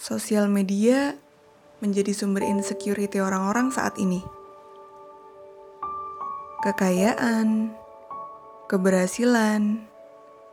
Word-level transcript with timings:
Sosial 0.00 0.48
media 0.48 1.12
menjadi 1.84 2.16
sumber 2.16 2.40
insecurity 2.40 3.20
orang-orang 3.20 3.68
saat 3.68 3.92
ini. 4.00 4.24
Kekayaan, 6.64 7.68
keberhasilan, 8.64 9.84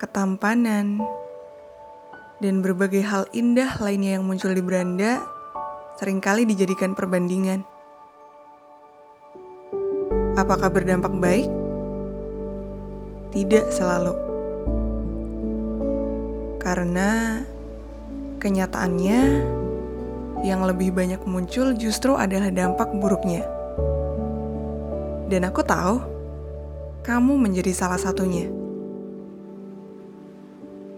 ketampanan, 0.03 0.99
dan 2.43 2.59
berbagai 2.59 2.99
hal 3.07 3.23
indah 3.31 3.71
lainnya 3.79 4.19
yang 4.19 4.27
muncul 4.27 4.51
di 4.51 4.59
beranda 4.59 5.23
sering 5.95 6.19
kali 6.19 6.43
dijadikan 6.43 6.91
perbandingan. 6.91 7.63
Apakah 10.35 10.67
berdampak 10.67 11.15
baik? 11.23 11.47
Tidak 13.31 13.71
selalu. 13.71 14.11
Karena 16.59 17.39
kenyataannya 18.37 19.21
yang 20.45 20.61
lebih 20.65 20.93
banyak 20.93 21.21
muncul 21.25 21.73
justru 21.73 22.13
adalah 22.13 22.53
dampak 22.53 22.93
buruknya. 22.93 23.45
Dan 25.27 25.43
aku 25.43 25.61
tahu 25.65 25.95
kamu 27.03 27.33
menjadi 27.35 27.73
salah 27.73 27.99
satunya. 27.99 28.47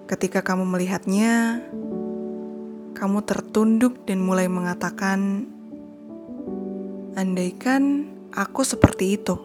Ketika 0.10 0.42
kamu 0.42 0.66
melihatnya, 0.66 1.62
kamu 2.98 3.22
tertunduk 3.24 4.06
dan 4.10 4.20
mulai 4.20 4.50
mengatakan, 4.50 5.46
"Andaikan 7.14 8.10
aku 8.34 8.66
seperti 8.66 9.22
itu, 9.22 9.38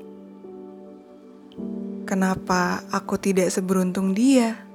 kenapa 2.08 2.80
aku 2.88 3.20
tidak 3.20 3.52
seberuntung 3.52 4.16
dia?" 4.16 4.73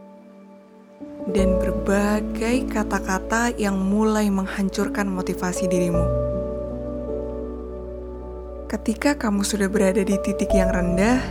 Dan 1.29 1.61
berbagai 1.61 2.65
kata-kata 2.73 3.53
yang 3.53 3.77
mulai 3.77 4.33
menghancurkan 4.33 5.05
motivasi 5.05 5.69
dirimu. 5.69 6.05
Ketika 8.69 9.17
kamu 9.17 9.41
sudah 9.41 9.65
berada 9.65 10.01
di 10.05 10.13
titik 10.21 10.53
yang 10.53 10.69
rendah, 10.69 11.21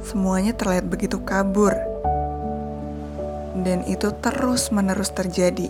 semuanya 0.00 0.56
terlihat 0.56 0.88
begitu 0.88 1.20
kabur, 1.20 1.76
dan 3.60 3.84
itu 3.84 4.08
terus-menerus 4.24 5.12
terjadi. 5.12 5.68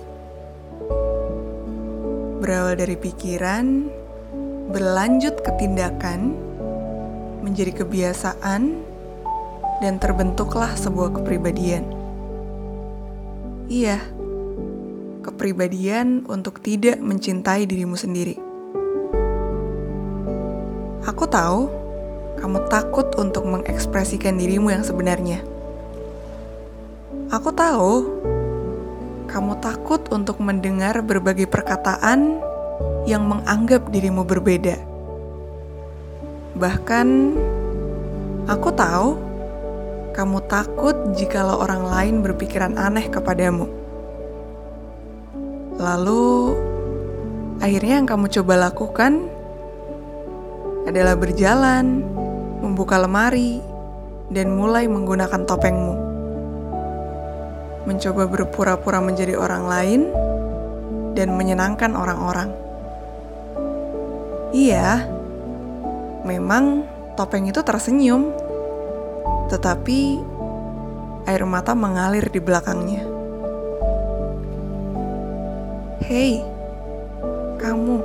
Berawal 2.38 2.78
dari 2.78 2.94
pikiran, 2.94 3.90
berlanjut 4.70 5.42
ke 5.42 5.50
tindakan, 5.58 6.34
menjadi 7.42 7.82
kebiasaan, 7.82 8.86
dan 9.82 9.94
terbentuklah 9.98 10.74
sebuah 10.78 11.18
kepribadian. 11.18 11.97
Iya, 13.68 14.00
kepribadian 15.20 16.24
untuk 16.24 16.64
tidak 16.64 16.96
mencintai 17.04 17.68
dirimu 17.68 18.00
sendiri. 18.00 18.40
Aku 21.04 21.28
tahu 21.28 21.68
kamu 22.40 22.64
takut 22.72 23.12
untuk 23.20 23.44
mengekspresikan 23.44 24.40
dirimu 24.40 24.72
yang 24.72 24.80
sebenarnya. 24.80 25.44
Aku 27.28 27.52
tahu 27.52 28.08
kamu 29.28 29.60
takut 29.60 30.00
untuk 30.16 30.40
mendengar 30.40 31.04
berbagai 31.04 31.44
perkataan 31.44 32.40
yang 33.04 33.28
menganggap 33.28 33.84
dirimu 33.92 34.24
berbeda. 34.24 34.80
Bahkan, 36.56 37.08
aku 38.48 38.68
tahu 38.72 39.27
kamu 40.18 40.50
takut 40.50 41.14
jikalau 41.14 41.62
orang 41.62 41.86
lain 41.86 42.14
berpikiran 42.26 42.74
aneh 42.74 43.06
kepadamu. 43.06 43.70
Lalu, 45.78 46.58
akhirnya 47.62 48.02
yang 48.02 48.08
kamu 48.10 48.26
coba 48.26 48.66
lakukan 48.66 49.30
adalah 50.90 51.14
berjalan, 51.14 52.02
membuka 52.58 52.98
lemari, 52.98 53.62
dan 54.34 54.58
mulai 54.58 54.90
menggunakan 54.90 55.46
topengmu. 55.46 55.94
Mencoba 57.86 58.26
berpura-pura 58.26 58.98
menjadi 58.98 59.38
orang 59.38 59.70
lain 59.70 60.00
dan 61.14 61.30
menyenangkan 61.38 61.94
orang-orang. 61.94 62.50
Iya, 64.50 65.06
memang 66.26 66.82
topeng 67.14 67.46
itu 67.46 67.62
tersenyum 67.62 68.47
tetapi 69.48 70.20
air 71.28 71.44
mata 71.44 71.72
mengalir 71.72 72.28
di 72.28 72.40
belakangnya. 72.40 73.04
Hei, 76.08 76.40
kamu, 77.60 78.00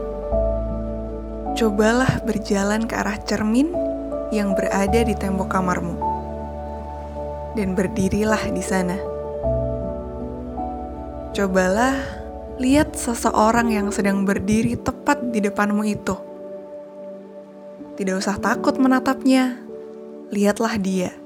cobalah 1.55 2.19
berjalan 2.27 2.83
ke 2.83 2.99
arah 2.99 3.15
cermin 3.23 3.71
yang 4.35 4.51
berada 4.59 5.07
di 5.07 5.15
tembok 5.15 5.47
kamarmu, 5.47 5.95
dan 7.55 7.79
berdirilah 7.79 8.43
di 8.51 8.59
sana. 8.59 8.99
Cobalah 11.31 11.95
lihat 12.59 12.91
seseorang 12.91 13.71
yang 13.71 13.87
sedang 13.95 14.27
berdiri 14.27 14.75
tepat 14.75 15.23
di 15.31 15.39
depanmu 15.39 15.83
itu. 15.87 16.15
Tidak 17.93 18.15
usah 18.19 18.35
takut 18.35 18.75
menatapnya, 18.75 19.63
lihatlah 20.27 20.75
dia 20.75 21.22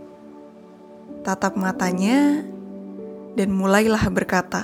tatap 1.27 1.59
matanya, 1.59 2.39
dan 3.35 3.51
mulailah 3.51 4.07
berkata, 4.07 4.63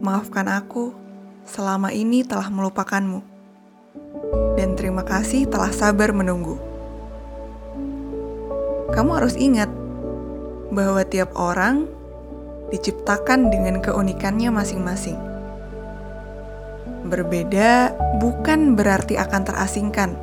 "Maafkan 0.00 0.48
aku, 0.48 0.96
selama 1.44 1.92
ini 1.92 2.24
telah 2.24 2.48
melupakanmu, 2.48 3.20
dan 4.56 4.72
terima 4.72 5.04
kasih 5.04 5.44
telah 5.52 5.68
sabar 5.68 6.16
menunggu." 6.16 6.56
Kamu 8.88 9.10
harus 9.12 9.36
ingat 9.36 9.68
bahwa 10.72 11.04
tiap 11.04 11.36
orang 11.36 11.84
diciptakan 12.72 13.52
dengan 13.52 13.84
keunikannya 13.84 14.48
masing-masing. 14.48 15.20
Berbeda 17.04 17.92
bukan 18.16 18.80
berarti 18.80 19.20
akan 19.20 19.44
terasingkan 19.44 20.16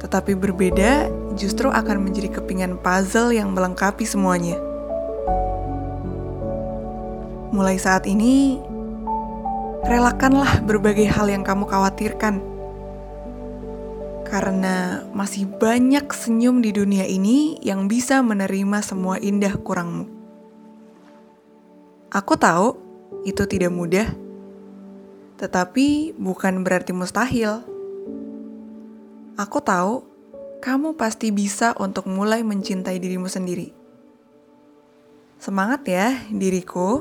tetapi 0.00 0.32
berbeda 0.32 1.12
justru 1.36 1.68
akan 1.68 2.08
menjadi 2.08 2.40
kepingan 2.40 2.80
puzzle 2.80 3.30
yang 3.36 3.52
melengkapi 3.52 4.08
semuanya. 4.08 4.56
Mulai 7.52 7.76
saat 7.76 8.08
ini, 8.08 8.62
relakanlah 9.84 10.64
berbagai 10.64 11.06
hal 11.10 11.28
yang 11.28 11.44
kamu 11.44 11.68
khawatirkan. 11.68 12.40
Karena 14.24 15.02
masih 15.10 15.50
banyak 15.50 16.06
senyum 16.14 16.62
di 16.62 16.70
dunia 16.70 17.02
ini 17.02 17.58
yang 17.60 17.90
bisa 17.90 18.22
menerima 18.22 18.78
semua 18.80 19.18
indah 19.18 19.58
kurangmu. 19.58 20.06
Aku 22.14 22.38
tahu 22.38 22.78
itu 23.26 23.42
tidak 23.50 23.74
mudah, 23.74 24.06
tetapi 25.42 26.14
bukan 26.14 26.62
berarti 26.62 26.94
mustahil. 26.94 27.69
Aku 29.40 29.64
tahu 29.64 30.04
kamu 30.60 31.00
pasti 31.00 31.32
bisa 31.32 31.72
untuk 31.80 32.04
mulai 32.04 32.44
mencintai 32.44 33.00
dirimu 33.00 33.24
sendiri. 33.24 33.72
Semangat 35.40 35.88
ya, 35.88 36.12
diriku! 36.28 37.00